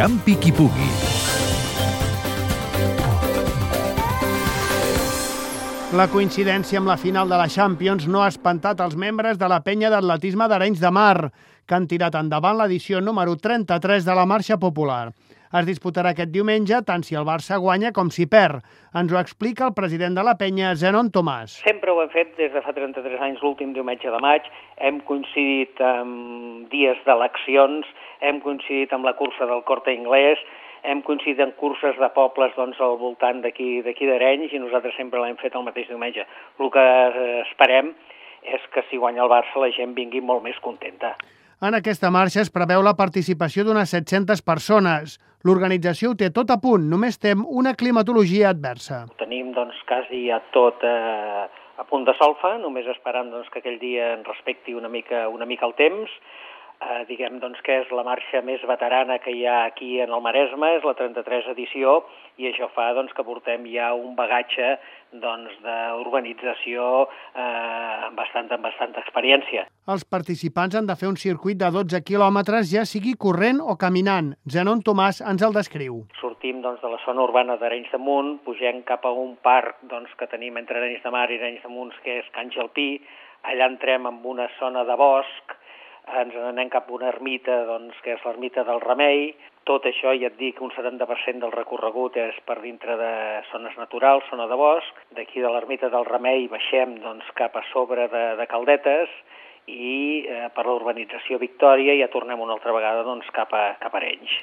[0.00, 0.86] Campi qui pugui.
[5.92, 9.58] La coincidència amb la final de la Champions no ha espantat els membres de la
[9.60, 11.28] penya d'atletisme d'Arenys de Mar,
[11.70, 15.12] que han tirat endavant l'edició número 33 de la Marxa Popular.
[15.58, 18.64] Es disputarà aquest diumenge tant si el Barça guanya com si perd.
[18.98, 21.56] Ens ho explica el president de la penya, Zenon Tomàs.
[21.62, 24.50] Sempre ho hem fet des de fa 33 anys, l'últim diumenge de maig.
[24.82, 27.86] Hem coincidit amb dies d'eleccions,
[28.26, 30.42] hem coincidit amb la cursa del Corte Inglés,
[30.82, 35.38] hem coincidit en curses de pobles doncs, al voltant d'aquí d'Arenys i nosaltres sempre l'hem
[35.38, 36.26] fet el mateix diumenge.
[36.58, 36.86] El que
[37.46, 37.94] esperem
[38.42, 41.14] és que si guanya el Barça la gent vingui molt més contenta.
[41.60, 45.18] En aquesta marxa es preveu la participació d'unes 700 persones.
[45.44, 49.02] L'organització ho té tot a punt, només tem una climatologia adversa.
[49.10, 51.42] Ho tenim doncs, quasi a tot eh,
[51.76, 55.44] a punt de solfa, només esperant doncs, que aquell dia en respecti una mica, una
[55.44, 56.16] mica el temps,
[56.80, 60.22] eh, diguem doncs, que és la marxa més veterana que hi ha aquí en el
[60.24, 62.00] Maresme, és la 33 edició,
[62.40, 64.76] i això fa doncs, que portem ja un bagatge
[65.12, 67.44] doncs, d'urbanització eh,
[68.08, 69.66] amb, bastanta, amb bastanta experiència.
[69.90, 74.34] Els participants han de fer un circuit de 12 quilòmetres, ja sigui corrent o caminant.
[74.48, 76.04] Zenon Tomàs ens el descriu.
[76.20, 80.12] Sortim doncs, de la zona urbana d'Arenys de Munt, pugem cap a un parc doncs,
[80.16, 82.92] que tenim entre Arenys de Mar i Arenys de Munt, que és Can Gelpí,
[83.50, 85.56] allà entrem en una zona de bosc,
[86.20, 89.32] ens n'anem cap a una ermita, doncs, que és l'ermita del Remei.
[89.68, 93.12] Tot això, ja et dic, un 70% del recorregut és per dintre de
[93.52, 95.04] zones naturals, zona de bosc.
[95.16, 99.12] D'aquí de l'ermita del Remei baixem doncs, cap a sobre de, de Caldetes
[99.70, 104.02] i eh, per l'urbanització Victòria ja tornem una altra vegada doncs, cap, a, cap a
[104.02, 104.40] Arenys.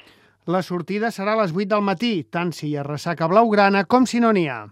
[0.48, 4.06] La sortida serà a les 8 del matí, tant si hi ha ressaca blaugrana com
[4.08, 4.62] si no n'hi ha.